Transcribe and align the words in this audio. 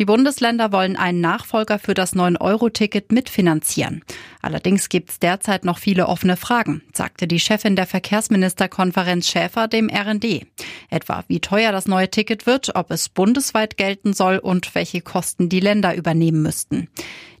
Die 0.00 0.06
Bundesländer 0.06 0.72
wollen 0.72 0.96
einen 0.96 1.20
Nachfolger 1.20 1.78
für 1.78 1.92
das 1.92 2.16
9-Euro-Ticket 2.16 3.12
mitfinanzieren. 3.12 4.02
Allerdings 4.40 4.88
gibt 4.88 5.10
es 5.10 5.18
derzeit 5.18 5.66
noch 5.66 5.76
viele 5.76 6.08
offene 6.08 6.38
Fragen, 6.38 6.80
sagte 6.94 7.28
die 7.28 7.38
Chefin 7.38 7.76
der 7.76 7.86
Verkehrsministerkonferenz 7.86 9.28
Schäfer 9.28 9.68
dem 9.68 9.90
RND. 9.90 10.46
Etwa 10.88 11.24
wie 11.28 11.40
teuer 11.40 11.70
das 11.70 11.86
neue 11.86 12.08
Ticket 12.08 12.46
wird, 12.46 12.74
ob 12.76 12.90
es 12.90 13.10
bundesweit 13.10 13.76
gelten 13.76 14.14
soll 14.14 14.38
und 14.38 14.74
welche 14.74 15.02
Kosten 15.02 15.50
die 15.50 15.60
Länder 15.60 15.94
übernehmen 15.94 16.40
müssten. 16.40 16.88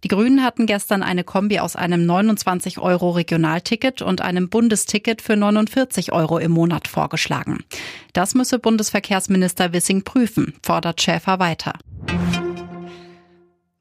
Die 0.04 0.08
Grünen 0.08 0.42
hatten 0.42 0.66
gestern 0.66 1.02
eine 1.02 1.24
Kombi 1.24 1.60
aus 1.60 1.76
einem 1.76 2.04
29 2.04 2.78
Euro 2.78 3.08
Regionalticket 3.12 4.02
und 4.02 4.20
einem 4.20 4.50
Bundesticket 4.50 5.22
für 5.22 5.36
49 5.36 6.12
Euro 6.12 6.36
im 6.36 6.52
Monat 6.52 6.88
vorgeschlagen. 6.88 7.64
Das 8.12 8.34
müsse 8.34 8.58
Bundesverkehrsminister 8.58 9.72
Wissing 9.72 10.04
prüfen, 10.04 10.52
fordert 10.62 11.00
Schäfer 11.00 11.38
weiter. 11.38 11.72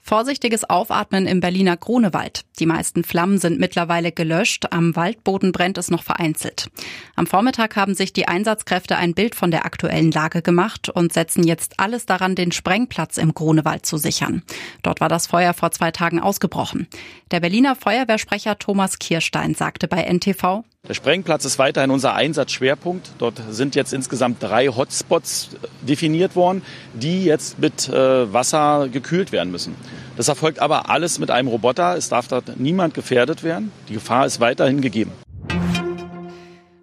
Vorsichtiges 0.10 0.68
Aufatmen 0.68 1.28
im 1.28 1.40
Berliner 1.40 1.78
Grunewald. 1.78 2.42
Die 2.58 2.66
meisten 2.66 3.04
Flammen 3.04 3.38
sind 3.38 3.60
mittlerweile 3.60 4.12
gelöscht, 4.12 4.66
am 4.72 4.96
Waldboden 4.96 5.52
brennt 5.52 5.78
es 5.78 5.92
noch 5.92 6.02
vereinzelt. 6.02 6.72
Am 7.16 7.28
Vormittag 7.28 7.76
haben 7.76 7.94
sich 7.94 8.12
die 8.12 8.28
Einsatzkräfte 8.28 8.98
ein 8.98 9.14
Bild 9.14 9.36
von 9.36 9.52
der 9.52 9.66
aktuellen 9.66 10.10
Lage 10.10 10.42
gemacht 10.42 10.90
und 10.90 11.14
setzen 11.14 11.44
jetzt 11.44 11.80
alles 11.80 12.08
daran, 12.08 12.34
den 12.34 12.52
Sprengplatz 12.52 13.20
im 13.20 13.36
Grunewald 13.36 13.86
zu 13.86 13.98
sichern. 13.98 14.42
Dort 14.82 15.00
war 15.00 15.10
das 15.10 15.28
Feuer 15.28 15.54
vor 15.54 15.70
zwei 15.70 15.92
Tagen 15.92 16.20
ausgebrochen. 16.20 16.88
Der 17.30 17.40
Berliner 17.40 17.76
Feuerwehrsprecher 17.76 18.58
Thomas 18.58 18.98
Kirstein 18.98 19.54
sagte 19.54 19.88
bei 19.88 20.02
NTV, 20.12 20.64
der 20.90 20.96
Sprengplatz 20.96 21.46
ist 21.46 21.60
weiterhin 21.60 21.92
unser 21.92 22.16
Einsatzschwerpunkt. 22.16 23.12
Dort 23.20 23.40
sind 23.52 23.76
jetzt 23.76 23.94
insgesamt 23.94 24.42
drei 24.42 24.70
Hotspots 24.70 25.50
definiert 25.82 26.36
worden, 26.36 26.64
die 26.96 27.26
jetzt 27.26 27.60
mit 27.60 27.88
äh, 27.90 28.34
Wasser 28.34 28.90
gekühlt 28.92 29.32
werden 29.32 29.52
müssen. 29.52 29.76
Das 30.18 30.30
erfolgt 30.30 30.60
aber 30.60 30.90
alles 30.90 31.20
mit 31.20 31.30
einem 31.30 31.48
Roboter. 31.48 31.96
Es 31.96 32.10
darf 32.10 32.28
dort 32.28 32.60
niemand 32.60 32.96
gefährdet 32.96 33.44
werden. 33.44 33.72
Die 33.88 33.94
Gefahr 33.94 34.26
ist 34.26 34.40
weiterhin 34.40 34.82
gegeben. 34.82 35.12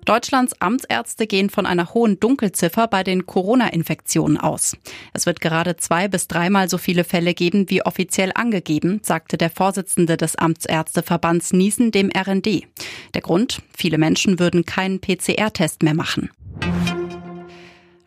Deutschlands 0.07 0.55
Amtsärzte 0.61 1.27
gehen 1.27 1.51
von 1.51 1.67
einer 1.67 1.93
hohen 1.93 2.21
Dunkelziffer 2.21 2.87
bei 2.87 3.03
den 3.03 3.27
Corona-Infektionen 3.27 4.39
aus. 4.39 4.77
Es 5.13 5.27
wird 5.27 5.41
gerade 5.41 5.77
zwei 5.77 6.07
bis 6.07 6.29
dreimal 6.29 6.69
so 6.69 6.79
viele 6.79 7.03
Fälle 7.03 7.35
geben 7.35 7.69
wie 7.69 7.83
offiziell 7.83 8.31
angegeben, 8.35 9.01
sagte 9.03 9.37
der 9.37 9.51
Vorsitzende 9.51 10.17
des 10.17 10.37
Amtsärzteverbands 10.37 11.53
Niesen 11.53 11.91
dem 11.91 12.11
RND. 12.17 12.67
Der 13.15 13.21
Grund? 13.21 13.61
Viele 13.77 13.99
Menschen 13.99 14.39
würden 14.39 14.65
keinen 14.65 15.01
PCR-Test 15.01 15.83
mehr 15.83 15.95
machen. 15.95 16.31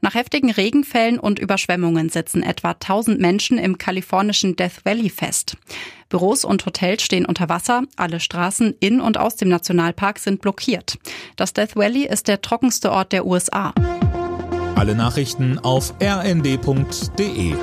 Nach 0.02 0.14
heftigen 0.14 0.50
Regenfällen 0.50 1.20
und 1.20 1.40
Überschwemmungen 1.40 2.10
sitzen 2.10 2.42
etwa 2.42 2.72
1000 2.72 3.20
Menschen 3.20 3.58
im 3.58 3.78
kalifornischen 3.78 4.56
Death 4.56 4.86
Valley 4.86 5.10
fest. 5.10 5.58
Büros 6.08 6.46
und 6.46 6.66
Hotels 6.66 7.04
stehen 7.04 7.26
unter 7.26 7.50
Wasser, 7.50 7.84
alle 7.96 8.20
Straßen 8.20 8.76
in 8.80 9.02
und 9.02 9.18
aus 9.18 9.36
dem 9.36 9.50
Nationalpark 9.50 10.20
sind 10.20 10.42
blockiert. 10.42 10.98
Das 11.36 11.54
Death 11.54 11.76
Valley 11.76 12.08
ist 12.08 12.28
der 12.28 12.42
trockenste 12.42 12.92
Ort 12.92 13.12
der 13.12 13.26
USA. 13.26 13.74
Alle 14.76 14.96
Nachrichten 14.96 15.60
auf 15.60 15.94
rnd.de 16.02 17.54